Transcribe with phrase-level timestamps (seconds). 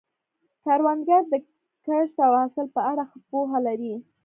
[0.63, 1.33] کروندګر د
[1.85, 3.93] کښت او حاصل په اړه ښه پوهه لري